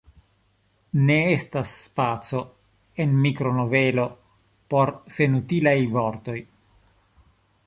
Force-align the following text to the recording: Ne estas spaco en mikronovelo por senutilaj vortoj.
Ne 1.09 1.17
estas 1.33 1.73
spaco 1.81 2.41
en 3.05 3.15
mikronovelo 3.27 4.09
por 4.75 4.95
senutilaj 5.19 5.79
vortoj. 5.99 6.41